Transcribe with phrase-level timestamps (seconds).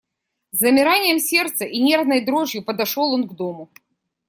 [0.49, 3.69] С замиранием сердца и нервной дрожью подошел он к дому.